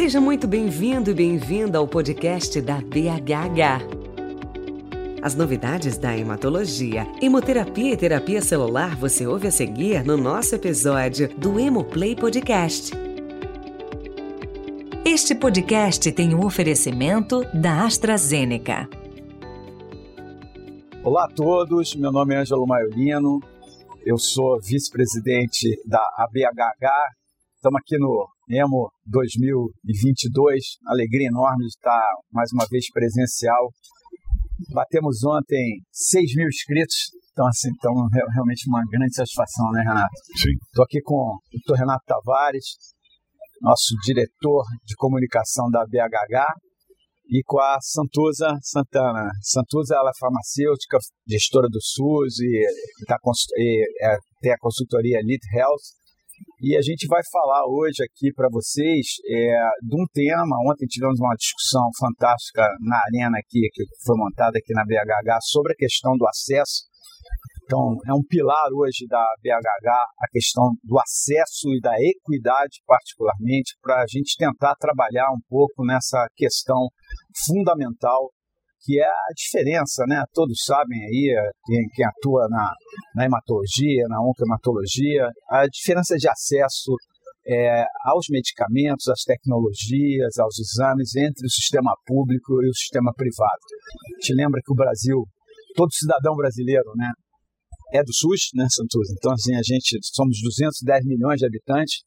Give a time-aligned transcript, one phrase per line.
[0.00, 3.84] Seja muito bem-vindo e bem-vinda ao podcast da BHH.
[5.20, 11.28] As novidades da hematologia, hemoterapia e terapia celular você ouve a seguir no nosso episódio
[11.36, 12.92] do Hemoplay Podcast.
[15.04, 18.88] Este podcast tem um oferecimento da AstraZeneca.
[21.04, 23.38] Olá a todos, meu nome é Ângelo Maiolino,
[24.06, 26.88] eu sou vice-presidente da ABHH,
[27.56, 33.70] estamos aqui no Emo 2022, alegria enorme de estar mais uma vez presencial.
[34.74, 36.96] Batemos ontem 6 mil inscritos,
[37.30, 37.94] então assim, então
[38.34, 40.10] realmente uma grande satisfação, né Renato?
[40.36, 40.50] Sim.
[40.66, 41.78] Estou aqui com o Dr.
[41.78, 42.66] Renato Tavares,
[43.62, 46.50] nosso diretor de comunicação da BHH,
[47.30, 49.30] e com a Santuza Santana.
[49.40, 52.66] Santuza ela é farmacêutica, gestora do SUS e,
[53.02, 53.16] e, tá,
[53.56, 55.99] e é, tem a consultoria Elite Health.
[56.60, 60.56] E a gente vai falar hoje aqui para vocês é, de um tema.
[60.70, 65.72] Ontem tivemos uma discussão fantástica na arena aqui, que foi montada aqui na BHH, sobre
[65.72, 66.90] a questão do acesso
[67.70, 73.76] então, é um pilar hoje da BHH a questão do acesso e da equidade, particularmente,
[73.80, 76.88] para a gente tentar trabalhar um pouco nessa questão
[77.46, 78.32] fundamental
[78.82, 80.22] que é a diferença, né?
[80.32, 81.34] Todos sabem aí,
[81.66, 82.72] quem, quem atua na,
[83.14, 86.94] na hematologia, na oncohematologia, a diferença de acesso
[87.46, 93.60] é, aos medicamentos, às tecnologias, aos exames entre o sistema público e o sistema privado.
[94.20, 95.24] Te lembra que o Brasil,
[95.74, 97.10] todo cidadão brasileiro, né,
[97.92, 99.10] é do SUS, né, Santos?
[99.12, 102.02] Então, assim, a gente somos 210 milhões de habitantes.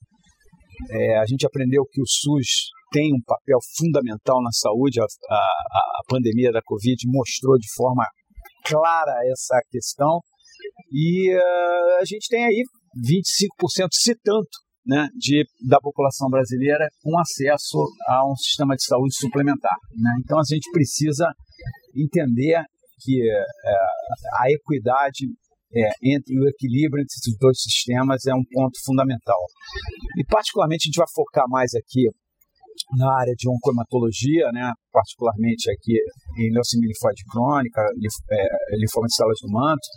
[0.89, 5.01] É, a gente aprendeu que o SUS tem um papel fundamental na saúde.
[5.01, 8.05] A, a, a pandemia da Covid mostrou de forma
[8.63, 10.21] clara essa questão.
[10.91, 12.63] E uh, a gente tem aí
[12.95, 14.47] 25%, se tanto,
[14.85, 17.77] né, de, da população brasileira com acesso
[18.07, 19.75] a um sistema de saúde suplementar.
[19.91, 20.11] Né?
[20.23, 21.27] Então a gente precisa
[21.95, 22.61] entender
[23.01, 23.43] que é,
[24.39, 25.27] a equidade
[25.75, 29.39] é, entre o equilíbrio entre esses dois sistemas é um ponto fundamental.
[30.17, 32.07] E particularmente a gente vai focar mais aqui
[32.97, 35.97] na área de oncohematologia, né, particularmente aqui
[36.37, 39.87] em leucemia linfóide crônica, é, linfoma de células do manto,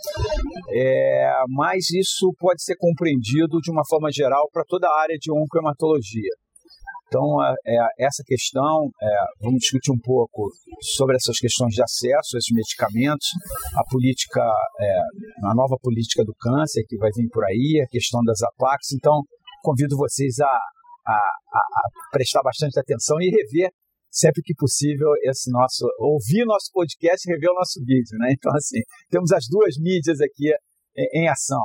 [0.71, 5.31] é, mas isso pode ser compreendido de uma forma geral para toda a área de
[5.33, 6.33] oncohematologia.
[7.09, 9.07] Então, é, é, essa questão, é,
[9.41, 10.51] vamos discutir um pouco
[10.97, 13.29] sobre essas questões de acesso a esses medicamentos,
[13.77, 14.99] a política, é,
[15.45, 18.93] a nova política do câncer que vai vir por aí, a questão das APACs.
[18.93, 19.23] Então,
[19.63, 20.59] convido vocês a,
[21.07, 23.71] a, a, a prestar bastante atenção e rever
[24.11, 28.33] sempre que possível esse nosso ouvir nosso podcast e rever o nosso vídeo, né?
[28.33, 28.81] Então assim
[29.11, 30.51] temos as duas mídias aqui
[30.97, 31.63] em, em ação.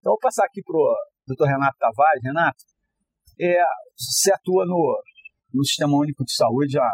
[0.00, 0.96] Então vou passar aqui para o
[1.28, 1.46] Dr.
[1.46, 2.22] Renato Tavares.
[2.22, 2.64] Renato,
[3.40, 3.62] é,
[3.96, 5.02] você atua no,
[5.54, 6.90] no Sistema Único de Saúde há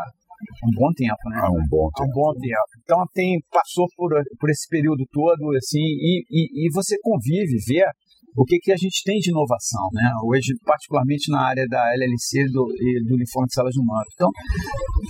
[0.64, 1.40] um bom tempo, né?
[1.40, 2.02] Há um bom tempo.
[2.02, 2.70] Há um bom tempo.
[2.82, 7.84] Então tem, passou por, por esse período todo, assim, e, e, e você convive, vê
[8.38, 10.06] o que, que a gente tem de inovação, né?
[10.22, 14.06] Hoje, particularmente na área da LLC do, e do uniforme de salas humanas.
[14.14, 14.30] Então,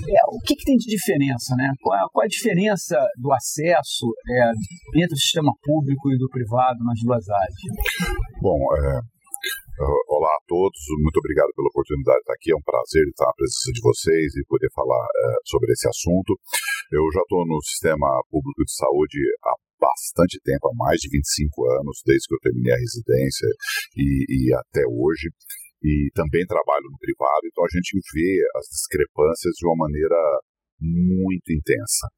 [0.09, 1.69] é, o que, que tem de diferença, né?
[1.85, 6.29] Qual, é, qual é a diferença do acesso é, entre o sistema público e do
[6.33, 7.61] privado nas duas áreas?
[8.41, 8.97] Bom, é,
[10.09, 12.49] olá a todos, muito obrigado pela oportunidade de estar aqui.
[12.49, 15.05] É um prazer estar na presença de vocês e poder falar
[15.45, 16.33] sobre esse assunto.
[16.89, 21.65] Eu já estou no sistema público de saúde há bastante tempo, há mais de 25
[21.81, 23.49] anos, desde que eu terminei a residência
[23.97, 25.33] e, e até hoje.
[25.81, 30.19] E também trabalho no privado, então a gente vê as discrepâncias de uma maneira
[30.81, 32.11] muito intensa.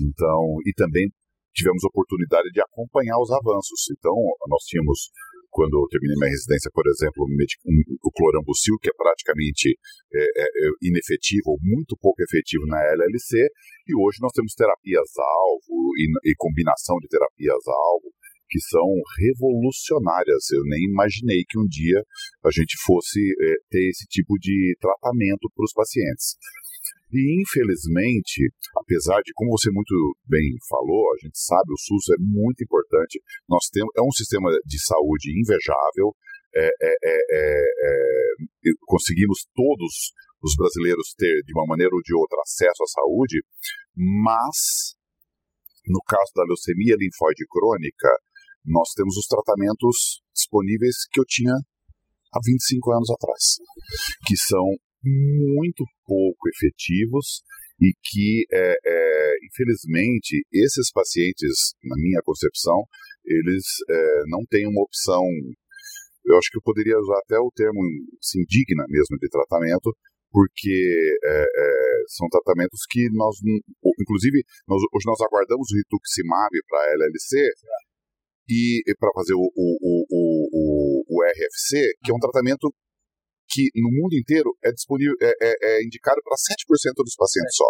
[0.00, 1.08] Então, e também
[1.56, 3.88] tivemos oportunidade de acompanhar os avanços.
[3.96, 4.12] Então,
[4.48, 5.08] nós tínhamos
[5.56, 9.72] quando eu terminei minha residência, por exemplo, o clorambucil, que é praticamente
[10.12, 13.40] é, é, é, inefetivo ou muito pouco efetivo na LLC,
[13.88, 18.12] e hoje nós temos terapias-alvo e, e combinação de terapias-alvo
[18.48, 18.88] que são
[19.18, 20.50] revolucionárias.
[20.50, 22.02] Eu nem imaginei que um dia
[22.44, 26.36] a gente fosse é, ter esse tipo de tratamento para os pacientes.
[27.12, 29.94] E, infelizmente, apesar de, como você muito
[30.26, 34.50] bem falou, a gente sabe, o SUS é muito importante, nós temos, é um sistema
[34.66, 36.10] de saúde invejável,
[36.54, 42.38] é, é, é, é, conseguimos todos os brasileiros ter, de uma maneira ou de outra,
[42.42, 43.38] acesso à saúde,
[43.94, 44.98] mas,
[45.86, 48.08] no caso da leucemia linfóide crônica,
[48.66, 53.56] nós temos os tratamentos disponíveis que eu tinha há 25 anos atrás,
[54.26, 54.66] que são
[55.56, 57.42] muito pouco efetivos
[57.80, 62.82] e que, é, é, infelizmente, esses pacientes, na minha concepção,
[63.24, 65.22] eles é, não têm uma opção,
[66.24, 67.80] eu acho que eu poderia usar até o termo
[68.18, 69.94] assim, digna mesmo de tratamento,
[70.30, 73.36] porque é, é, são tratamentos que nós,
[74.00, 77.52] inclusive, nós, hoje nós aguardamos o rituximab para a LLC
[78.48, 82.72] e, e para fazer o, o, o, o, o RFC, que é um tratamento
[83.48, 87.68] que no mundo inteiro é disponível, é, é, é indicado para 7% dos pacientes só.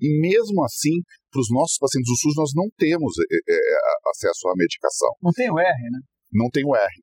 [0.00, 1.00] E mesmo assim,
[1.30, 3.76] para os nossos pacientes do SUS, nós não temos é, é, é
[4.10, 5.10] acesso à medicação.
[5.22, 6.00] Não tem o R, né?
[6.32, 6.96] Não tem o R.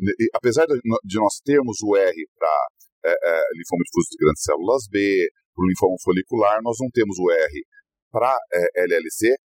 [0.00, 2.54] E, apesar de, nós termos o R para
[3.04, 7.18] é, é, linfoma difuso de grandes células B, para o linfoma folicular, nós não temos
[7.18, 7.64] o R
[8.10, 8.36] para
[8.74, 9.36] LLC,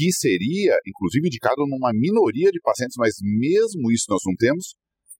[0.00, 4.72] que seria, inclusive, indicado numa minoria de pacientes, mas mesmo isso nós não temos,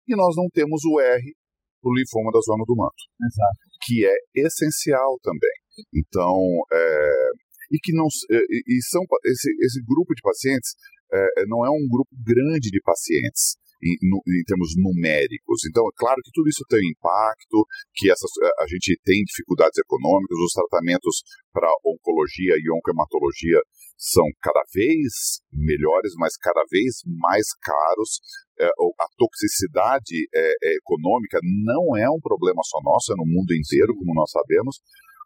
[0.08, 1.36] e nós não temos o R
[1.82, 3.60] para o linfoma da zona do manto, Exato.
[3.84, 5.56] que é essencial também.
[5.92, 6.32] Então,
[6.72, 7.30] é,
[7.72, 10.72] e que não e, e são esse, esse grupo de pacientes
[11.12, 15.60] é, não é um grupo grande de pacientes em, em, termos numéricos.
[15.68, 18.30] Então, é claro que tudo isso tem impacto, que essas,
[18.60, 21.20] a gente tem dificuldades econômicas, os tratamentos
[21.52, 23.60] para oncologia e oncohematologia
[24.00, 28.20] são cada vez melhores, mas cada vez mais caros.
[28.58, 33.52] É, a toxicidade é, é, econômica não é um problema só nosso, é no mundo
[33.52, 34.80] inteiro, como nós sabemos,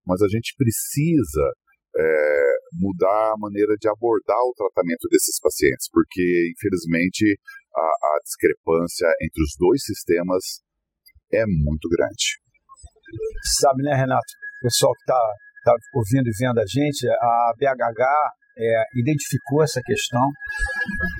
[0.06, 1.46] mas a gente precisa
[1.98, 7.38] é, mudar a maneira de abordar o tratamento desses pacientes, porque, infelizmente,
[7.74, 10.62] a, a discrepância entre os dois sistemas
[11.32, 12.38] é muito grande.
[13.58, 14.30] Sabe, né, Renato?
[14.62, 15.20] O pessoal que está
[15.64, 20.30] tá ouvindo e vendo a gente, a BHH é, identificou essa questão.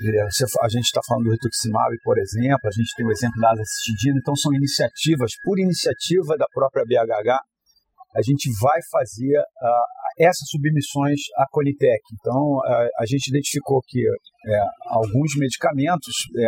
[0.03, 3.51] É, a gente está falando do rituximab, por exemplo, a gente tem o exemplo da
[3.51, 7.39] azacitidina, então são iniciativas, por iniciativa da própria BHH,
[8.15, 9.85] a gente vai fazer uh,
[10.17, 11.99] essas submissões à Conitec.
[12.13, 16.47] Então, uh, a gente identificou que uh, alguns medicamentos, é,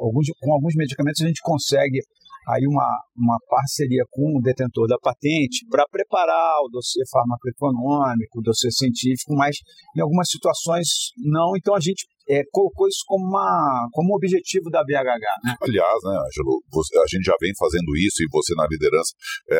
[0.00, 2.00] alguns, com alguns medicamentos a gente consegue
[2.48, 8.42] aí uma, uma parceria com o detentor da patente para preparar o dossiê farmacoeconômico, o
[8.42, 9.56] dossiê científico, mas
[9.96, 10.88] em algumas situações
[11.18, 11.56] não.
[11.56, 15.28] Então a gente é, colocou isso como, uma, como objetivo da BHH.
[15.44, 15.56] Né?
[15.60, 19.12] Aliás, né, Angelo, a gente já vem fazendo isso e você na liderança
[19.50, 19.58] é,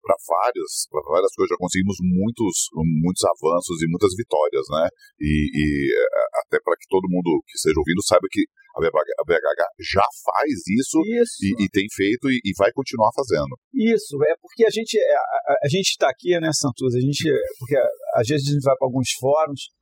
[0.00, 2.72] para várias, várias coisas já conseguimos muitos,
[3.04, 4.88] muitos avanços e muitas vitórias, né?
[5.20, 8.42] E, e é, até para que todo mundo que esteja ouvindo saiba que
[8.76, 11.36] a BHH já faz isso, isso.
[11.42, 13.56] E, e, tem feito e, e, vai continuar fazendo.
[13.72, 16.94] Isso, é porque a gente é, a, a gente está aqui, né, Santos?
[16.94, 17.24] A gente,
[17.58, 17.76] porque
[18.14, 19.72] às vezes a gente vai para alguns fóruns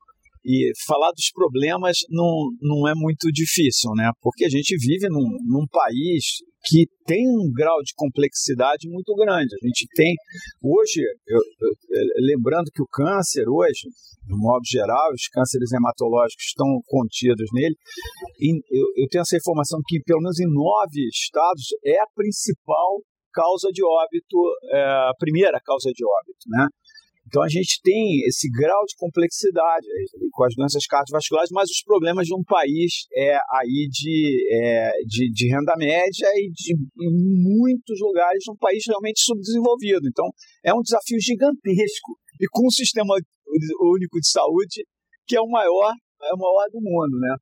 [0.44, 4.11] e falar dos problemas não, não é muito difícil, né?
[4.20, 9.55] Porque a gente vive num, num país que tem um grau de complexidade muito grande.
[9.55, 10.14] A gente tem,
[10.62, 13.88] hoje, eu, eu, lembrando que o câncer, hoje,
[14.26, 17.76] no modo geral, os cânceres hematológicos estão contidos nele,
[18.41, 23.00] eu, eu tenho essa informação que, pelo menos em nove estados, é a principal
[23.32, 24.37] causa de óbito,
[24.70, 24.81] é,
[25.11, 26.67] a primeira causa de óbito, né?
[27.26, 29.87] Então a gente tem esse grau de complexidade
[30.31, 35.31] com as doenças cardiovasculares, mas os problemas de um país é aí de, é, de,
[35.32, 37.11] de, renda média e de em
[37.43, 40.06] muitos lugares um país realmente subdesenvolvido.
[40.06, 40.29] Então
[40.62, 43.15] é um desafio gigantesco e com um sistema
[43.81, 44.85] único de saúde
[45.27, 47.37] que é o maior, é o maior do mundo, né?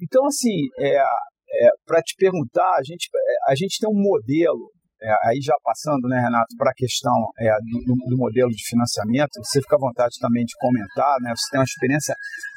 [0.00, 3.08] Então assim, é, é para te perguntar, a gente,
[3.48, 4.70] a gente tem um modelo
[5.02, 7.50] é, aí já passando, né, Renato, para a questão é,
[7.86, 11.32] do, do, modelo de financiamento, você fica à vontade também de comentar, né?
[11.36, 12.14] Você tem uma experiência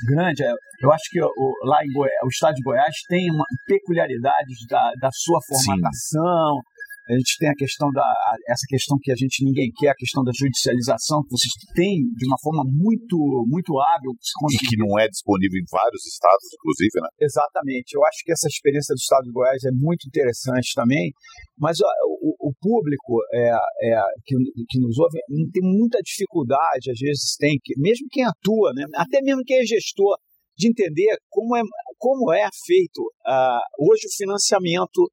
[0.08, 0.44] grande.
[0.44, 4.66] É, eu acho que o, lá em Goiás, o estado de Goiás tem uma peculiaridades
[4.68, 6.72] da, da sua formatação, Sim.
[7.12, 8.08] A gente tem a questão da
[8.48, 12.26] essa questão que a gente ninguém quer, a questão da judicialização, que vocês têm de
[12.26, 13.18] uma forma muito
[13.50, 14.14] muito hábil.
[14.16, 17.10] E que não é disponível em vários estados, inclusive, né?
[17.20, 17.98] Exatamente.
[17.98, 21.12] Eu acho que essa experiência do estado de Goiás é muito interessante também,
[21.60, 21.78] mas
[22.22, 24.36] o, o público é, é, que,
[24.70, 25.20] que nos ouve
[25.52, 28.86] tem muita dificuldade, às vezes tem, que, mesmo quem atua, né?
[28.96, 30.18] até mesmo quem é gestor,
[30.56, 31.62] de entender como é,
[31.98, 35.10] como é feito uh, hoje o financiamento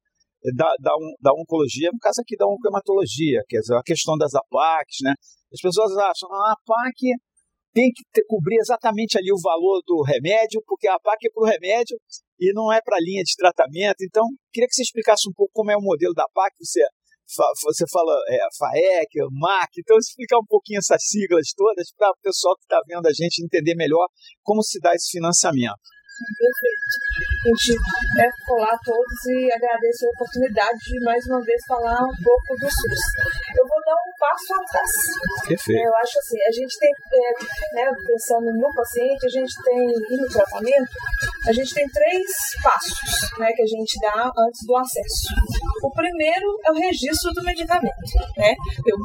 [0.55, 4.97] da, da, da oncologia, no caso aqui da oncohematologia, quer dizer, a questão das APACs,
[5.03, 5.13] né?
[5.51, 7.17] As pessoas acham, ah, a APAC
[7.73, 11.43] tem que ter, cobrir exatamente ali o valor do remédio, porque a APAC é para
[11.43, 11.97] o remédio
[12.39, 14.01] e não é para a linha de tratamento.
[14.01, 14.23] Então,
[14.53, 16.81] queria que você explicasse um pouco como é o modelo da APAC, você,
[17.63, 22.55] você fala é, FAEC, MAC, então explicar um pouquinho essas siglas todas para o pessoal
[22.55, 24.07] que está vendo a gente entender melhor
[24.43, 25.79] como se dá esse financiamento.
[26.89, 27.77] A gente
[28.15, 32.65] deve colar todos e agradeço a oportunidade de mais uma vez falar um pouco do
[32.65, 33.03] SUS.
[33.55, 34.91] Eu vou dar um passo atrás.
[35.47, 35.85] Perfeito.
[35.85, 39.77] Eu acho assim, a gente tem, é, né, pensando no paciente, a gente tem,
[40.17, 40.91] no tratamento,
[41.47, 42.25] a gente tem três
[42.63, 42.99] passos
[43.37, 45.29] né, que a gente dá antes do acesso.
[45.83, 48.01] O primeiro é o registro do medicamento.
[48.35, 48.55] Né?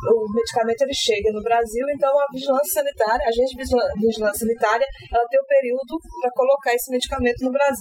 [0.09, 3.65] O, o medicamento ele chega no Brasil, então a vigilância sanitária, a agente de
[4.01, 7.74] vigilância sanitária, ela tem o período para colocar esse medicamento no Brasil.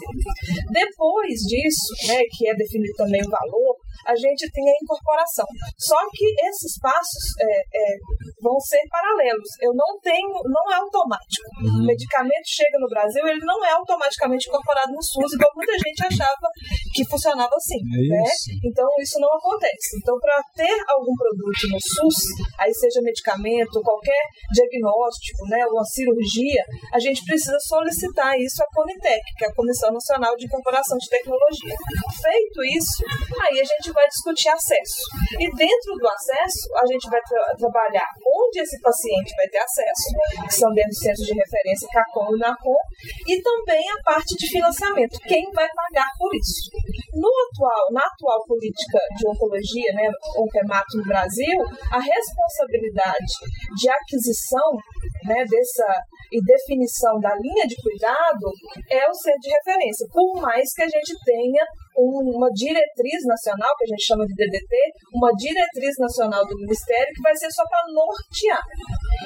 [0.71, 3.75] Depois disso, né, que é definido também o valor,
[4.07, 5.45] a gente tem a incorporação.
[5.77, 7.97] Só que esses passos é, é,
[8.41, 9.49] vão ser paralelos.
[9.61, 11.47] Eu não tenho, não é automático.
[11.63, 11.83] Uhum.
[11.83, 16.05] O medicamento chega no Brasil, ele não é automaticamente incorporado no SUS, igual muita gente
[16.05, 16.47] achava
[16.93, 17.79] que funcionava assim.
[17.79, 18.23] É né?
[18.63, 19.97] Então isso não acontece.
[19.97, 22.19] Então, para ter algum produto no SUS,
[22.59, 29.21] aí seja medicamento, qualquer diagnóstico, né, uma cirurgia, a gente precisa solicitar isso à Conitec,
[29.37, 31.75] que é a Comissão Nacional de Incorporação de Tecnologia.
[32.21, 33.03] Feito isso,
[33.41, 35.01] aí a gente vai discutir acesso.
[35.39, 40.07] E dentro do acesso, a gente vai tra trabalhar onde esse paciente vai ter acesso,
[40.45, 42.83] que são dentro do centro de referência CACOM e NACOM,
[43.27, 46.69] e também a parte de financiamento, quem vai pagar por isso.
[47.13, 51.57] No atual, na atual política de oncologia, né, Oncemato no Brasil,
[51.91, 53.33] a responsabilidade
[53.77, 54.77] de aquisição
[55.25, 58.49] né, dessa e definição da linha de cuidado
[58.89, 61.63] é o centro de referência, por mais que a gente tenha
[61.95, 64.73] uma diretriz nacional, que a gente chama de DDT,
[65.13, 68.63] uma diretriz nacional do Ministério que vai ser só para nortear.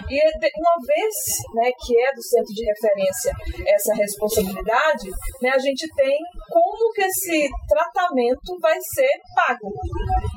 [0.09, 1.15] E uma vez
[1.55, 3.31] né, que é do centro de referência
[3.67, 5.09] essa responsabilidade,
[5.41, 6.17] né, a gente tem
[6.51, 9.71] como que esse tratamento vai ser pago.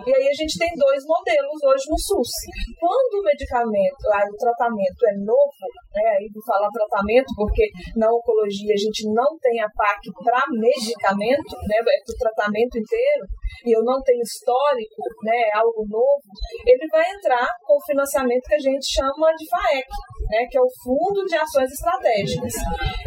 [0.06, 2.30] E aí a gente tem dois modelos hoje no SUS.
[2.78, 5.49] Quando o medicamento, aí o tratamento é novo,
[5.94, 10.44] né, aí vou falar tratamento porque na oncologia a gente não tem a PAC para
[10.50, 13.24] medicamento, né, é para o tratamento inteiro,
[13.66, 16.26] e eu não tenho histórico, né, algo novo,
[16.66, 19.88] ele vai entrar com o financiamento que a gente chama de FAEC,
[20.30, 22.54] né, que é o Fundo de Ações Estratégicas.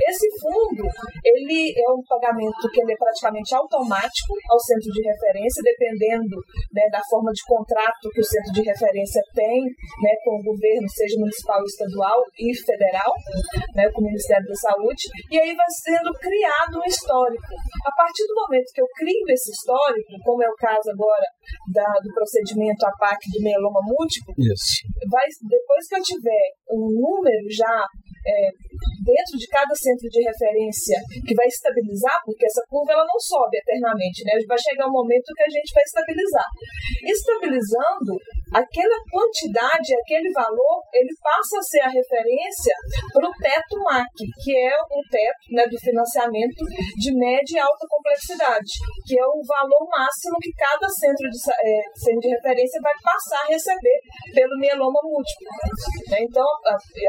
[0.10, 0.84] Esse fundo,
[1.24, 6.36] ele é um pagamento que ele é praticamente automático ao centro de referência, dependendo
[6.76, 10.88] né, da forma de contrato que o centro de referência tem né, com o governo,
[10.90, 13.14] seja municipal, estadual e federal,
[13.76, 17.54] né, com o Ministério da Saúde, e aí vai sendo criado um histórico.
[17.88, 21.28] A partir do momento que eu crio esse histórico, como é o caso agora
[21.72, 24.84] da, do procedimento APAC do mieloma múltiplo, Isso.
[25.10, 27.86] Vai, depois que eu tiver um número já
[28.24, 28.48] é,
[29.04, 33.58] dentro de cada centro de referência que vai estabilizar, porque essa curva ela não sobe
[33.60, 34.40] eternamente, né?
[34.48, 36.48] Vai chegar um momento que a gente vai estabilizar.
[37.04, 38.12] Estabilizando,
[38.54, 42.76] aquela quantidade, aquele valor, ele passa a ser a referência
[43.12, 46.62] para o teto MAC, que é o teto né, do financiamento
[46.96, 48.70] de média e alta complexidade,
[49.06, 53.42] que é o valor máximo que cada centro de, é, centro de referência vai passar
[53.42, 53.98] a receber
[54.34, 55.50] pelo mieloma múltiplo.
[56.10, 56.18] Né?
[56.22, 56.46] Então,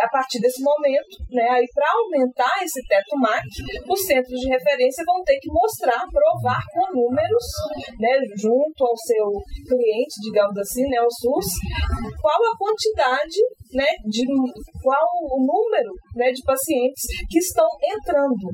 [0.00, 3.44] a, partir desse momento, né, para aumentar esse teto MAC,
[3.88, 7.46] os centros de referência vão ter que mostrar, provar com números,
[8.00, 9.26] né, junto ao seu
[9.68, 11.33] cliente, digamos assim, né, o SUS,
[12.20, 13.40] qual a quantidade,
[13.72, 14.24] né, de
[14.82, 18.46] qual o número, né, de pacientes que estão entrando,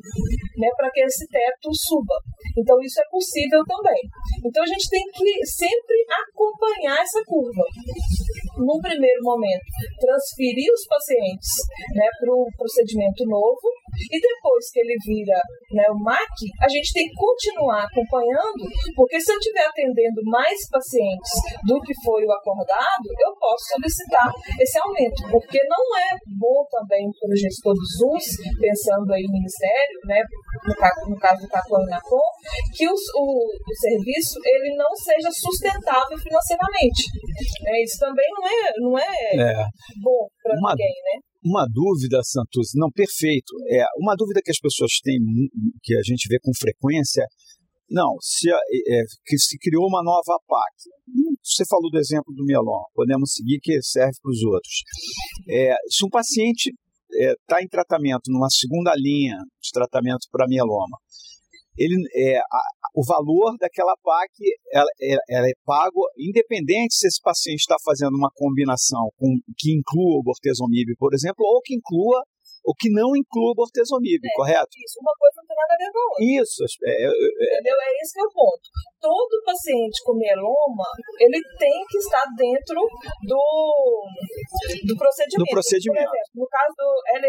[0.56, 2.16] né, para que esse teto suba.
[2.56, 4.00] Então isso é possível também.
[4.44, 7.64] Então a gente tem que sempre acompanhar essa curva
[8.58, 9.64] num primeiro momento,
[9.98, 11.48] transferir os pacientes
[11.94, 13.79] né, para o procedimento novo
[14.10, 15.38] e depois que ele vira
[15.72, 20.58] né, o MAC, a gente tem que continuar acompanhando, porque se eu estiver atendendo mais
[20.68, 21.32] pacientes
[21.66, 24.30] do que foi o acordado, eu posso solicitar
[24.60, 28.26] esse aumento, porque não é bom também para o gestor do SUS,
[28.58, 30.22] pensando aí no Ministério, né,
[30.66, 32.30] no, caso, no caso do CACOM e NACOM,
[32.76, 37.02] que os, o, o serviço ele não seja sustentável financeiramente.
[37.66, 39.66] É, isso também não é, não é, é.
[40.02, 41.29] bom para ninguém, né?
[41.44, 43.54] Uma dúvida, Santos, não, perfeito.
[43.68, 45.18] É, uma dúvida que as pessoas têm,
[45.82, 47.24] que a gente vê com frequência,
[47.90, 50.74] não, se, é, que se criou uma nova PAC.
[51.42, 54.74] Você falou do exemplo do mieloma, podemos seguir que serve para os outros.
[55.48, 56.72] É, se um paciente
[57.10, 60.98] está é, em tratamento numa segunda linha de tratamento para mieloma,
[61.76, 62.62] ele, é, a,
[62.94, 64.32] o valor daquela PAC
[64.72, 64.90] ela,
[65.28, 70.22] ela, é pago independente se esse paciente está fazendo uma combinação com, que inclua o
[70.22, 72.22] bortezomib, por exemplo, ou que inclua
[72.64, 74.68] ou que não inclua o bortezomib, é, correto?
[74.76, 76.24] Isso, uma coisa não tem nada a ver com a outra.
[76.28, 76.60] Isso.
[76.84, 77.76] É, é, é, Entendeu?
[77.80, 78.66] É esse que é o ponto.
[79.00, 82.80] todo paciente com mieloma, ele tem que estar dentro
[83.24, 83.42] do,
[84.86, 85.40] do procedimento.
[85.40, 86.10] Do procedimento.
[86.10, 87.19] Por exemplo, no caso do LM,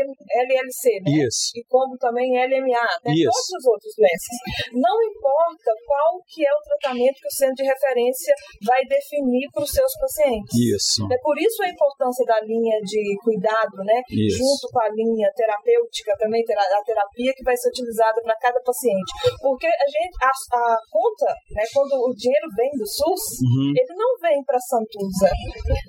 [0.46, 1.28] LLC, né?
[1.28, 1.52] Isso.
[1.56, 3.12] E como também LMA, né?
[3.14, 3.30] Isso.
[3.32, 4.36] Todas as outras doenças.
[4.74, 8.34] Não importa qual que é o tratamento que o centro de referência
[8.66, 10.54] vai definir para os seus pacientes.
[10.56, 11.08] Isso.
[11.12, 14.02] É por isso a importância da linha de cuidado, né?
[14.10, 14.38] Isso.
[14.40, 19.12] Junto com a linha terapêutica, também a terapia que vai ser utilizada para cada paciente.
[19.42, 23.74] Porque a gente, a, a conta, né, quando o dinheiro vem do SUS, Uhum.
[23.76, 25.30] ele não vem para Santuza,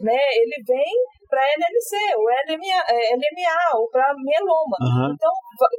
[0.01, 0.19] né?
[0.35, 0.93] Ele vem
[1.33, 4.77] para LLC, ou LMA, é, LMA ou para mieloma.
[4.85, 5.17] Aham.
[5.17, 5.33] Então,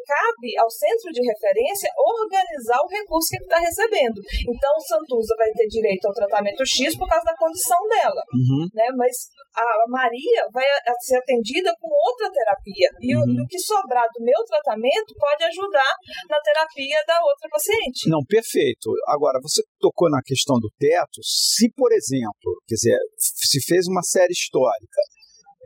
[0.10, 4.17] cabe ao centro de referência organizar o recurso que ele está recebendo.
[4.50, 8.65] Então, o Santuza vai ter direito ao tratamento X por causa da condição dela Uhum.
[8.74, 8.88] né?
[8.98, 9.13] Mas
[9.53, 10.65] a Maria vai
[11.05, 12.89] ser atendida com outra terapia.
[13.01, 13.38] E o, Uhum.
[13.38, 15.93] e o que sobrar do meu tratamento pode ajudar
[16.29, 18.10] na terapia da outra paciente.
[18.10, 18.89] Não, perfeito.
[19.07, 21.22] Agora, você tocou na questão do teto.
[21.22, 25.01] Se, por exemplo, quer dizer, se fez uma série histórica,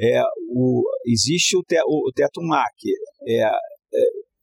[0.01, 2.74] é, o, existe o, te, o, o teto MAC,
[3.27, 3.50] é, é,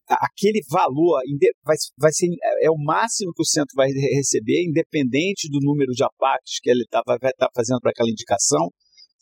[0.09, 1.21] aquele valor
[1.65, 2.29] vai, vai ser
[2.61, 6.71] é o máximo que o centro vai re- receber, independente do número de APACs que
[6.71, 8.71] ele tá, vai estar fazendo para aquela indicação.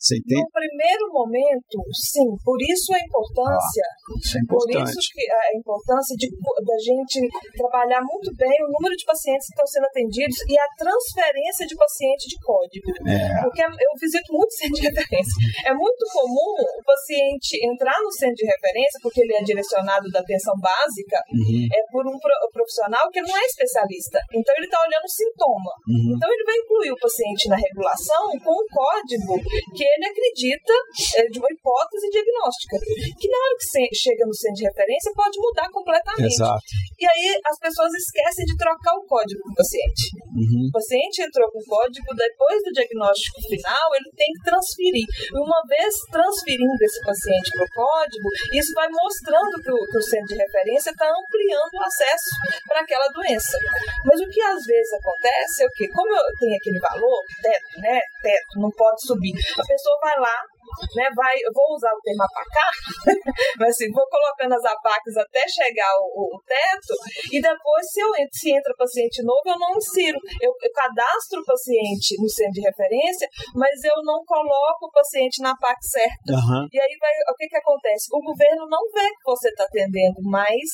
[0.03, 0.43] Você entende?
[0.43, 2.27] No primeiro momento, sim.
[2.43, 3.85] Por isso a importância,
[4.19, 7.23] Isso é por isso que a importância de, da gente
[7.55, 11.75] trabalhar muito bem o número de pacientes que estão sendo atendidos e a transferência de
[11.79, 12.83] paciente de código.
[13.07, 13.47] É.
[13.47, 15.35] Porque eu visito muito centro de referência.
[15.63, 20.19] É muito comum o paciente entrar no centro de referência, porque ele é direcionado da
[20.19, 24.19] atenção básica, Uhum, é por um pro- profissional que não é especialista.
[24.33, 25.71] Então ele está olhando o sintoma.
[25.87, 26.11] uhum.
[26.17, 29.33] Então ele vai incluir o paciente na regulação com um código
[29.75, 30.73] que ele acredita
[31.17, 32.77] é, de uma hipótese diagnóstica.
[33.19, 36.33] Que na hora que chega no centro de referência pode mudar completamente.
[36.33, 36.63] Exato.
[36.99, 40.03] E aí as pessoas esquecem de trocar o código com o paciente.
[40.33, 40.69] Uhum.
[40.69, 45.03] O paciente entrou com o código, depois do diagnóstico final, ele tem que transferir.
[45.03, 49.97] E uma vez transferindo esse paciente para o código, isso vai mostrando que o, que
[49.97, 52.29] o centro de referência está ampliando o acesso
[52.67, 53.57] para aquela doença.
[54.05, 55.87] Mas o que às vezes acontece é o quê?
[55.91, 57.99] Como eu tenho aquele valor, teto, né?
[58.21, 59.35] Teto, não pode subir.
[59.59, 60.35] A pessoa vai lá,
[60.95, 61.09] né?
[61.15, 62.71] Vai, vou usar o termo apacar,
[63.59, 66.93] mas assim, vou colocando as apaques até chegar o, o teto,
[67.31, 70.17] e depois, se, eu, se entra paciente novo, eu não insiro.
[70.41, 75.41] Eu, eu cadastro o paciente no centro de referência, mas eu não coloco o paciente
[75.41, 76.33] na PAC certa.
[76.33, 76.67] Aham.
[76.71, 78.07] E aí vai, o que que acontece?
[78.11, 80.69] O governo não vê que você está atendendo mais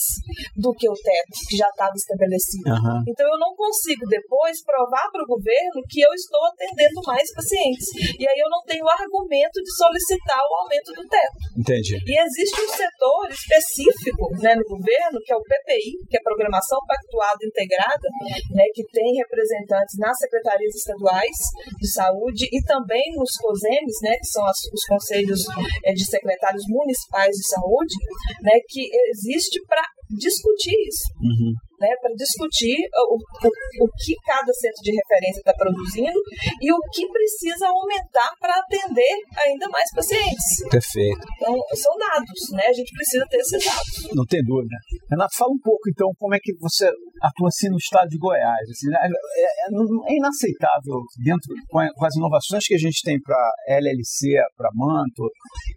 [0.56, 2.70] do que o teto que já estava estabelecido.
[2.70, 3.04] Aham.
[3.08, 7.88] Então eu não consigo depois provar para o governo que eu estou atendendo mais pacientes.
[8.18, 11.38] E aí eu não tenho argumento de solicitar o aumento do teto.
[11.58, 11.98] Entendi.
[12.06, 16.78] E existe um setor específico né, no governo, que é o PPI, que é Programação
[16.86, 18.08] Pactuada Integrada,
[18.54, 21.38] né, que tem representantes nas secretarias estaduais
[21.82, 25.42] de saúde e também nos COSEMES, né, que são as- os conselhos
[25.86, 27.96] eh, de secretários municipais de saúde,
[28.42, 31.54] né, que existe para discutir isso Uhum.
[31.80, 36.20] Né, para discutir o, o, o que cada centro de referência está produzindo
[36.62, 39.16] e o que precisa aumentar para atender
[39.46, 40.68] ainda mais pacientes.
[40.70, 41.26] Perfeito.
[41.38, 42.64] Então, são dados, né?
[42.68, 44.16] A gente precisa ter esses dados.
[44.16, 44.76] Não tem dúvida.
[45.10, 46.90] Renato, fala um pouco então como é que você
[47.22, 48.70] atua assim no estado de Goiás.
[48.70, 48.98] Assim, né?
[49.02, 53.38] é, é- é inaceitável dentro com, a- com as inovações que a gente tem para
[53.68, 55.30] LLC, para Manto,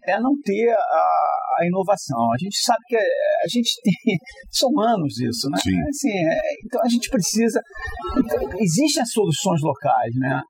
[0.07, 1.05] é não ter a,
[1.61, 2.33] a inovação.
[2.33, 3.01] A gente sabe que é,
[3.45, 4.19] a gente tem
[4.51, 5.59] são anos isso, né?
[5.63, 5.77] Sim.
[5.93, 7.61] Assim, é, então a gente precisa.
[8.17, 10.41] então, existem as soluções locais, né?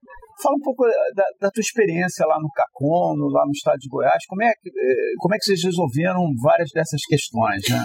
[0.43, 0.83] Fala um pouco
[1.15, 4.23] da, da tua experiência lá no CACOM, no- lá no estado de Goiás.
[4.27, 7.79] Como é, que, eh, como é que vocês resolveram várias dessas questões, né?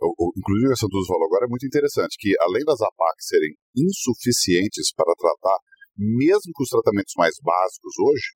[0.00, 2.80] O- o- Inclusive, o que a Santos falou agora é muito interessante, que além das
[2.80, 5.58] APAC serem insuficientes para tratar,
[5.96, 8.26] mesmo com os tratamentos mais básicos hoje,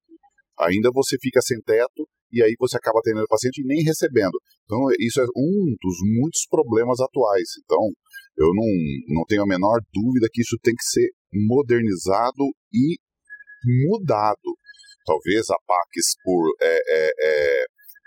[0.60, 4.36] ainda você fica sem teto e aí você acaba atendendo o paciente e nem recebendo.
[4.64, 7.48] Então, isso é um dos muitos problemas atuais.
[7.64, 7.80] Então,
[8.36, 8.70] eu não,
[9.16, 12.98] não tenho a menor dúvida que isso tem que ser modernizado e
[13.88, 14.50] mudado.
[15.04, 17.64] Talvez APACs por é, é, é,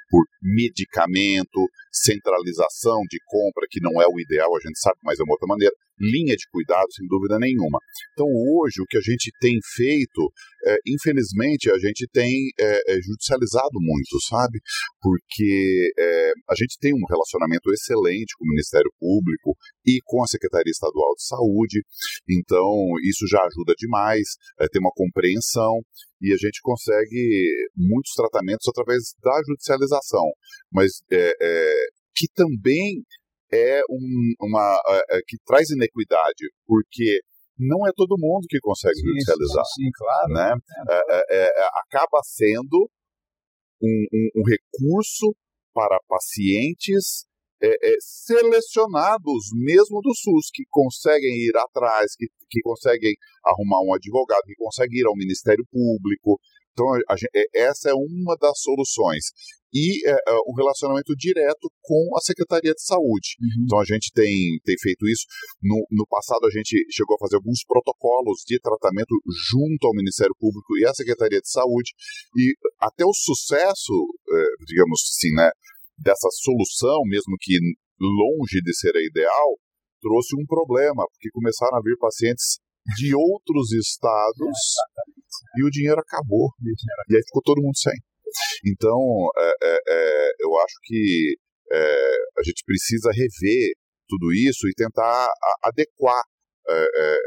[0.10, 5.23] por medicamento, centralização de compra, que não é o ideal, a gente sabe, mas é
[5.23, 7.80] uma outra maneira, linha de cuidado, sem dúvida nenhuma.
[8.13, 10.32] Então, hoje, o que a gente tem feito,
[10.65, 14.60] é, infelizmente, a gente tem é, é, judicializado muito, sabe?
[15.02, 20.28] Porque é, a gente tem um relacionamento excelente com o Ministério Público e com a
[20.28, 21.84] Secretaria Estadual de Saúde,
[22.30, 25.82] então isso já ajuda demais, é, tem uma compreensão
[26.21, 30.25] e a gente consegue muitos tratamentos através da judicialização,
[30.71, 33.03] mas é, é, que também
[33.51, 37.19] é um, uma é, é, que traz inequidade, porque
[37.57, 39.65] não é todo mundo que consegue sim, judicializar.
[39.65, 40.33] Sim, sim, claro.
[40.33, 40.53] Né?
[40.89, 42.89] É, é, é, acaba sendo
[43.81, 45.35] um, um, um, recurso
[45.73, 47.27] para pacientes
[47.99, 54.55] selecionados mesmo do SUS, que conseguem ir atrás, que, que conseguem arrumar um advogado, que
[54.55, 56.39] conseguem ir ao Ministério Público.
[56.71, 57.15] Então, a, a,
[57.53, 59.25] essa é uma das soluções.
[59.73, 63.38] E é, é, um relacionamento direto com a Secretaria de Saúde.
[63.39, 63.63] Uhum.
[63.65, 65.25] Então, a gente tem, tem feito isso.
[65.62, 69.13] No, no passado, a gente chegou a fazer alguns protocolos de tratamento
[69.51, 71.93] junto ao Ministério Público e à Secretaria de Saúde.
[72.36, 75.49] E até o sucesso, é, digamos assim, né,
[75.97, 77.58] dessa solução, mesmo que
[77.99, 79.60] longe de ser a ideal,
[80.01, 82.58] trouxe um problema, porque começaram a vir pacientes
[82.97, 84.58] de outros estados
[84.97, 86.49] é, e o dinheiro acabou.
[87.10, 87.93] E aí ficou todo mundo sem.
[88.65, 88.97] Então,
[89.37, 91.35] é, é, é, eu acho que
[91.71, 93.73] é, a gente precisa rever
[94.07, 95.27] tudo isso e tentar
[95.63, 96.21] adequar
[96.67, 97.17] é,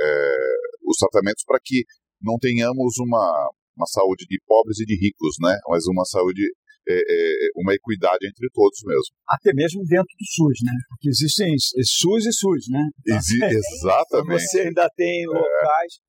[0.84, 1.84] os tratamentos para que
[2.20, 5.56] não tenhamos uma, uma saúde de pobres e de ricos, né?
[5.68, 6.42] mas uma saúde
[6.88, 9.14] é, é, uma equidade entre todos mesmo.
[9.28, 10.72] Até mesmo dentro do SUS, né?
[10.88, 12.90] Porque existem SUS e SUS, né?
[13.06, 14.42] Exi exatamente.
[14.42, 16.00] Você ainda tem locais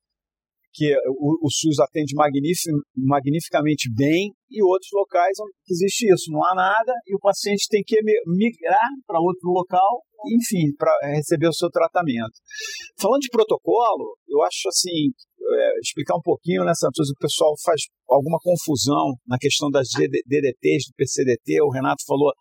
[0.74, 6.44] que o, o SUS atende magnific, magnificamente bem e outros locais onde existe isso, não
[6.44, 10.02] há nada e o paciente tem que migrar para outro local,
[10.34, 12.34] enfim, para receber o seu tratamento.
[13.00, 17.08] Falando de protocolo, eu acho assim, é, explicar um pouquinho, né, Santos?
[17.10, 21.62] O pessoal faz alguma confusão na questão das DDTs, do PCDT.
[21.62, 22.32] O Renato falou,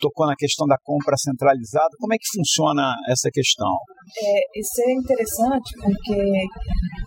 [0.00, 1.90] tocou na questão da compra centralizada.
[1.98, 3.70] Como é que funciona essa questão?
[4.18, 6.18] É, isso é interessante porque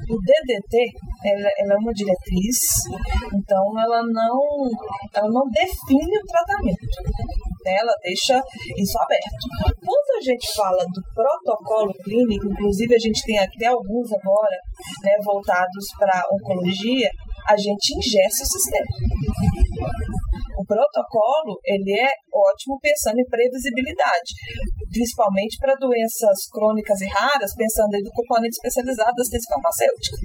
[0.10, 0.75] o DDT
[1.25, 2.58] ela, ela, é uma diretriz,
[3.34, 4.39] então ela não,
[5.13, 6.88] ela não define o tratamento.
[7.65, 8.41] Ela deixa
[8.77, 9.75] isso aberto.
[9.79, 14.58] Quando a gente fala do protocolo clínico, inclusive a gente tem até alguns agora
[15.03, 17.10] né, voltados para oncologia,
[17.47, 18.86] a gente ingessa o sistema.
[20.57, 24.31] O protocolo ele é ótimo pensando em previsibilidade,
[24.89, 30.17] principalmente para doenças crônicas e raras, pensando em componentes especializados da ciência farmacêutica,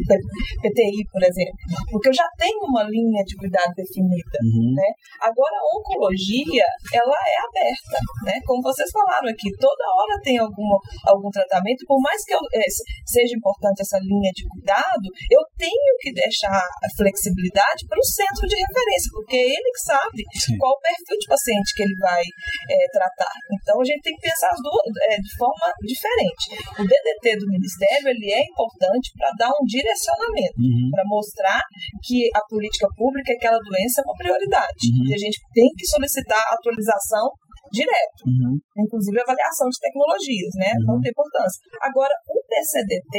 [0.62, 1.56] PTI, por exemplo,
[1.90, 4.72] porque eu já tenho uma linha de cuidado definida, uhum.
[4.76, 4.88] né?
[5.20, 8.34] Agora a oncologia, ela é aberta, né?
[8.44, 12.64] Como vocês falaram aqui, toda hora tem algum, algum tratamento, por mais que eu, é,
[13.06, 18.44] seja importante essa linha de cuidado, eu tenho que deixar a flexibilidade para o centro
[18.46, 20.56] de referência, porque ele que sabe Sim.
[20.60, 23.32] qual o perfil de paciente que ele vai é, tratar.
[23.56, 26.44] Então a gente tem que pensar as duas é, de forma diferente.
[26.76, 30.90] O DDT do Ministério ele é importante para dar um direcionamento, uhum.
[30.92, 31.62] para mostrar
[32.04, 34.84] que a política pública é aquela doença é uma prioridade.
[34.92, 35.08] Uhum.
[35.08, 37.32] E a gente tem que solicitar atualização
[37.72, 38.56] direto, uhum.
[38.84, 40.72] inclusive avaliação de tecnologias, né?
[40.80, 40.94] Uhum.
[40.94, 41.60] Não tem importância.
[41.82, 43.16] Agora, o PCDT,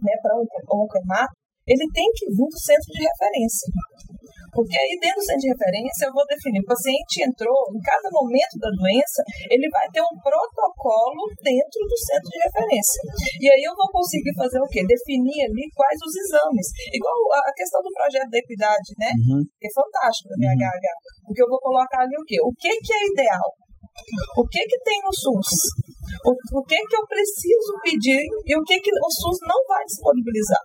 [0.00, 1.34] né, para um oncohemato,
[1.66, 3.70] ele tem que vir do centro de referência.
[4.52, 8.08] Porque aí, dentro do centro de referência, eu vou definir: o paciente entrou, em cada
[8.12, 13.00] momento da doença, ele vai ter um protocolo dentro do centro de referência.
[13.40, 14.84] E aí eu vou conseguir fazer o quê?
[14.84, 16.68] Definir ali quais os exames.
[16.92, 19.08] Igual a questão do projeto da equidade, né?
[19.24, 19.40] Uhum.
[19.40, 20.68] É fantástico da BHH.
[20.68, 21.32] Uhum.
[21.32, 22.36] Porque eu vou colocar ali o quê?
[22.44, 23.48] O que, que é ideal?
[24.36, 25.91] O que, que tem no SUS?
[26.24, 29.82] O, o que que eu preciso pedir e o que que o SUS não vai
[29.84, 30.62] disponibilizar.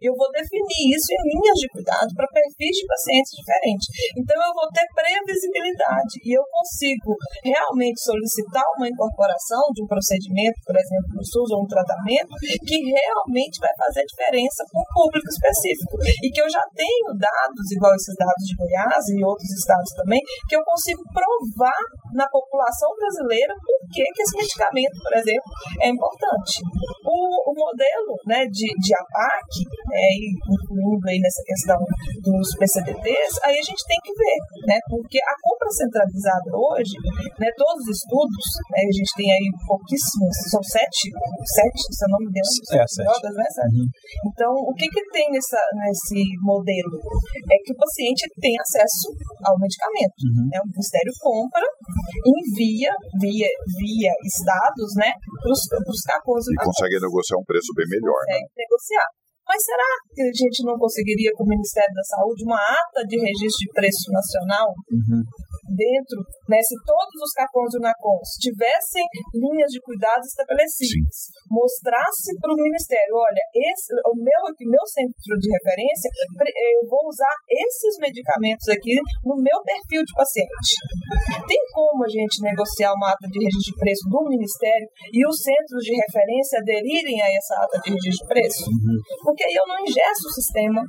[0.00, 3.86] Eu vou definir isso em linhas de cuidado para perfis de pacientes diferentes.
[4.16, 10.56] Então eu vou ter previsibilidade e eu consigo realmente solicitar uma incorporação de um procedimento,
[10.64, 12.32] por exemplo, no SUS ou um tratamento
[12.64, 17.66] que realmente vai fazer diferença para um público específico e que eu já tenho dados
[17.72, 21.80] igual esses dados de Goiás e outros estados também que eu consigo provar
[22.14, 25.50] na população brasileira por que que esse medicamento por exemplo,
[25.82, 26.62] é importante.
[27.04, 27.16] O,
[27.50, 29.50] o modelo né, de, de APAC,
[29.90, 30.06] né,
[30.46, 31.80] incluindo aí nessa questão
[32.22, 36.96] dos PCDTs, aí a gente tem que ver, né, porque a compra centralizada hoje,
[37.38, 41.10] né, todos os estudos, né, a gente tem aí pouquíssimos, são sete,
[41.44, 43.86] sete se eu não me engano, é, drogas, né, Uhum.
[44.28, 46.98] Então, o que, que tem nessa, nesse modelo?
[47.50, 50.18] É que o paciente tem acesso ao medicamento.
[50.26, 50.48] Uhum.
[50.50, 51.64] Né, o Ministério compra,
[52.24, 55.10] envia via, via Estado dados, né,
[55.42, 56.46] para os CACOs.
[56.48, 58.40] E consegue negociar um preço bem melhor, né?
[58.40, 58.62] consegue né?
[58.64, 59.08] negociar.
[59.44, 63.20] Mas será que a gente não conseguiria, com o Ministério da Saúde, uma ata de
[63.20, 64.72] registro de preço nacional?
[64.88, 65.20] Uhum.
[65.72, 71.48] Dentro, né, se todos os CACONs e UNACONs tivessem linhas de cuidados estabelecidas, Sim.
[71.50, 76.08] mostrasse para o Ministério, olha, esse, o meu, meu centro de referência,
[76.76, 80.72] eu vou usar esses medicamentos aqui no meu perfil de paciente.
[81.46, 85.36] Tem como a gente negociar uma ata de registro de preço do Ministério e os
[85.40, 88.64] centros de referência aderirem a essa ata de registro de preço?
[88.68, 88.98] Uhum.
[89.22, 90.80] Porque aí eu não ingesto o sistema.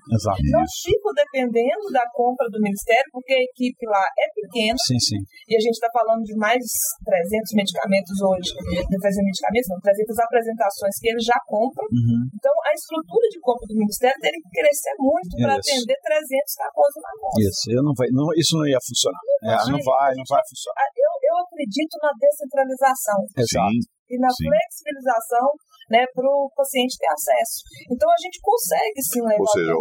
[0.51, 4.64] Não fico dependendo da compra do Ministério, porque a equipe lá é pequena.
[4.73, 5.21] Sim, sim.
[5.45, 6.65] E a gente está falando de mais
[7.05, 8.49] 300 medicamentos hoje.
[8.89, 11.85] De fazer medicamentos, não, 300 apresentações que eles já compram.
[11.91, 12.25] Uhum.
[12.33, 16.93] Então, a estrutura de compra do Ministério teria que crescer muito para atender 300 capôs
[16.97, 17.11] na.
[17.45, 19.21] Isso, eu não vai, não, isso não ia funcionar.
[19.21, 20.87] Não, é, não vai, não vai funcionar.
[20.95, 23.19] Eu, eu acredito na descentralização.
[23.37, 23.79] Exato.
[24.05, 24.45] E na sim.
[24.45, 25.49] flexibilização
[25.89, 27.61] né, para o paciente ter acesso.
[27.91, 29.73] Então a gente consegue sim levar Ou seja,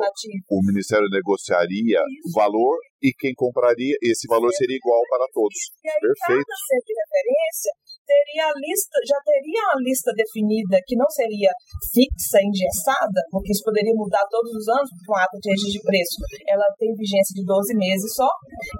[0.50, 5.58] o Ministério negociaria o valor e quem compraria, esse valor seria igual para todos.
[5.84, 6.44] E aí, Perfeito.
[6.44, 7.72] cada centro de referência
[8.04, 11.50] teria a lista, já teria a lista definida que não seria
[11.92, 15.82] fixa, engessada, porque isso poderia mudar todos os anos, porque uma ata de registro de
[15.82, 18.28] preço ela tem vigência de 12 meses só.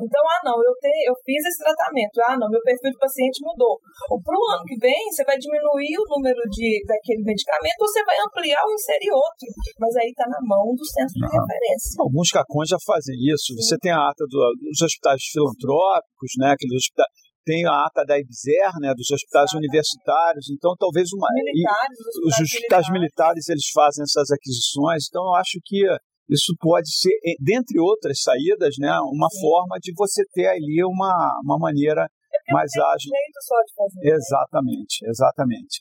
[0.01, 3.43] Então, ah, não, eu, te, eu fiz esse tratamento, ah, não, meu perfil de paciente
[3.43, 3.81] mudou.
[4.23, 8.05] Para o ano que vem, você vai diminuir o número de, daquele medicamento ou você
[8.05, 9.49] vai ampliar ou inserir outro.
[9.81, 11.99] Mas aí está na mão do centro de referência.
[11.99, 13.55] Alguns CACONs já fazem isso.
[13.57, 18.19] Você tem a ata do, dos hospitais filantrópicos, né, aqueles hospitais tem a ata da
[18.19, 19.59] IBZER, né, dos hospitais Exato.
[19.59, 22.91] universitários, então talvez uma militares, os, os hospitais militares.
[22.91, 25.85] militares eles fazem essas aquisições, então eu acho que
[26.29, 29.41] isso pode ser, dentre outras saídas, né, uma Sim.
[29.41, 31.13] forma de você ter ali uma,
[31.45, 32.09] uma maneira
[32.49, 33.13] é mais ágil.
[33.41, 34.17] só de fazer, né?
[34.17, 35.11] exatamente, né?
[35.11, 35.75] exatamente.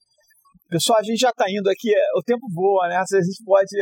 [0.69, 2.95] Pessoal, a gente já está indo aqui, é, o tempo voa, né?
[2.97, 3.75] A gente pode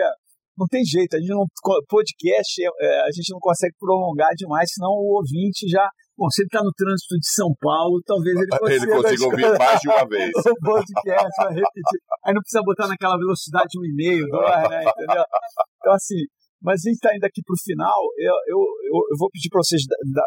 [0.57, 1.45] não tem jeito, a gente não
[1.87, 6.47] podcast é, a gente não consegue prolongar demais, senão o ouvinte já Bom, se ele
[6.47, 8.75] está no trânsito de São Paulo, talvez ele consiga...
[8.81, 10.31] Ele consiga ouvir mais de uma vez.
[10.45, 11.99] o podcast vai repetir.
[12.25, 14.83] Aí não precisa botar naquela velocidade um e-mail, né?
[14.83, 15.23] Entendeu?
[15.79, 16.21] Então, assim,
[16.61, 17.99] mas a gente está indo aqui para o final.
[18.17, 18.59] Eu, eu,
[18.93, 19.81] eu, vou pedir para vocês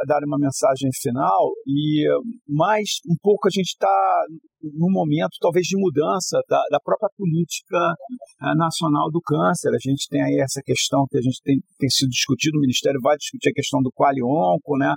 [0.07, 2.05] darem uma mensagem final e
[2.49, 4.27] mais um pouco a gente está
[4.73, 9.69] num momento talvez de mudança da, da própria política uh, nacional do câncer.
[9.69, 13.01] A gente tem aí essa questão que a gente tem, tem sido discutido, o Ministério
[13.03, 14.93] vai discutir a questão do qualionco, né?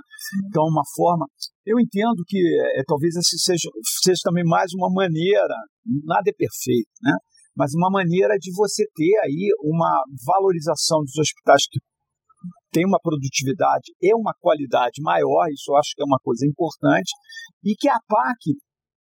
[0.48, 1.26] Então, uma forma.
[1.66, 2.38] Eu entendo que
[2.76, 3.68] é, talvez esse seja,
[4.02, 5.54] seja também mais uma maneira,
[6.04, 7.12] nada é perfeito, né?
[7.58, 11.80] Mas uma maneira de você ter aí uma valorização dos hospitais que
[12.70, 17.10] tem uma produtividade e uma qualidade maior, isso eu acho que é uma coisa importante,
[17.64, 18.54] e que a PAC,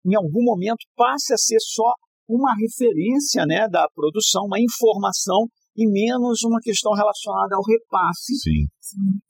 [0.07, 1.93] em algum momento, passe a ser só
[2.27, 5.45] uma referência né, da produção, uma informação
[5.77, 8.65] e menos uma questão relacionada ao repasse, Sim.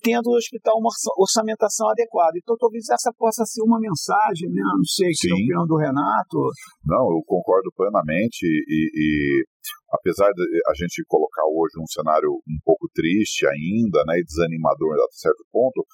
[0.01, 2.39] tendo o hospital uma orçamentação adequada.
[2.39, 4.63] Então, talvez essa possa ser uma mensagem, né?
[4.63, 6.39] Não sei, que é a opinião do Renato.
[6.87, 9.45] Não, eu concordo plenamente e, e
[9.91, 14.95] apesar de a gente colocar hoje um cenário um pouco triste ainda, né, e desanimador
[14.95, 15.85] a certo ponto,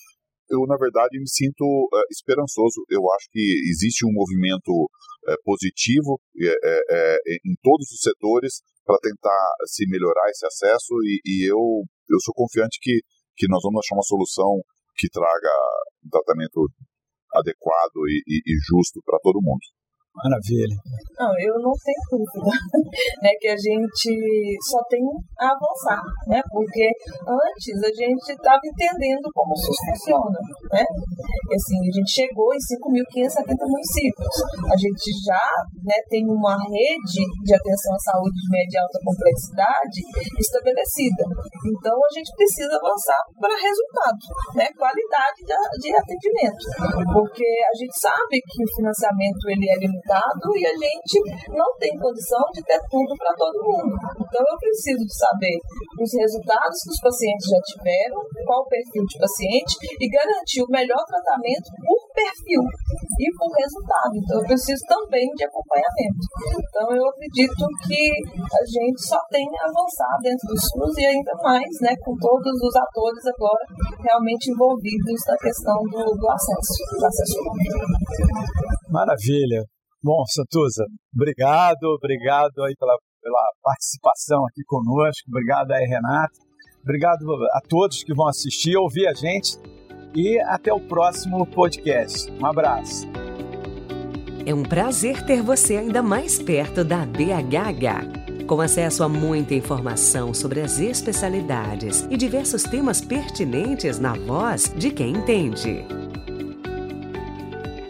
[0.50, 2.84] eu, na verdade, me sinto uh, esperançoso.
[2.90, 7.16] Eu acho que existe um movimento uh, positivo uh,
[7.48, 12.34] em todos os setores para tentar se melhorar esse acesso e, e, eu, eu sou
[12.34, 13.00] confiante que,
[13.36, 14.60] que nós vamos achar uma solução
[14.96, 15.52] que traga
[16.04, 16.68] um tratamento
[17.34, 19.62] adequado e, e, e justo para todo mundo.
[20.12, 20.76] Maravilha.
[21.16, 22.52] Não, eu não tenho dúvida
[23.24, 24.12] né, que a gente
[24.68, 25.00] só tem
[25.40, 26.36] a avançar, né?
[26.52, 26.84] Porque
[27.24, 30.36] antes a gente estava entendendo como isso funciona,
[30.68, 30.84] né?
[31.48, 34.36] Assim, a gente chegou em 5.570 municípios.
[34.68, 35.46] A gente já
[35.80, 40.00] né, tem uma rede de atenção à saúde de média e alta complexidade
[40.36, 41.24] estabelecida.
[41.72, 44.20] Então a gente precisa avançar para resultado,
[44.60, 44.68] né?
[44.76, 46.64] Qualidade de, de atendimento.
[47.16, 51.16] Porque a gente sabe que o financiamento ele é limitado limitado e a gente
[51.54, 53.94] não tem condição de ter tudo para todo mundo.
[54.18, 55.56] Então eu preciso de saber
[56.02, 60.72] os resultados que os pacientes já tiveram, qual o perfil de paciente e garantir o
[60.72, 64.12] melhor tratamento por perfil e por resultado.
[64.18, 66.22] Então eu preciso também de acompanhamento.
[66.58, 68.02] Então eu acredito que
[68.34, 72.56] a gente só tem a avançar dentro do SUS e ainda mais, né, com todos
[72.60, 73.64] os atores agora
[74.02, 77.38] realmente envolvidos na questão do, do acesso, do acesso.
[78.90, 79.64] Maravilha.
[80.02, 80.84] Bom, Santuza,
[81.14, 86.38] obrigado, obrigado aí pela, pela participação aqui conosco, obrigado aí, Renato,
[86.82, 89.56] obrigado a todos que vão assistir, ouvir a gente
[90.14, 92.30] e até o próximo podcast.
[92.32, 93.06] Um abraço.
[94.44, 98.44] É um prazer ter você ainda mais perto da BHH.
[98.46, 104.90] Com acesso a muita informação sobre as especialidades e diversos temas pertinentes na voz de
[104.90, 105.86] quem entende.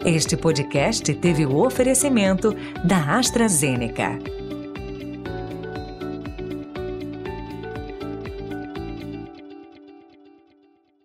[0.05, 4.32] Este podcast teve o oferecimento da AstraZeneca.